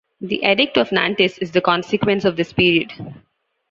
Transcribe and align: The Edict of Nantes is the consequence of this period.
The 0.19 0.39
Edict 0.43 0.77
of 0.77 0.91
Nantes 0.91 1.37
is 1.37 1.51
the 1.51 1.61
consequence 1.61 2.25
of 2.25 2.35
this 2.35 2.51
period. 2.51 2.91